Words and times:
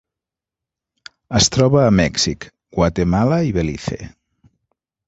Es 1.41 1.49
troba 1.57 1.83
a 1.83 1.93
Mèxic, 1.99 2.49
Guatemala 2.79 3.43
i 3.53 3.57
Belize. 3.61 4.01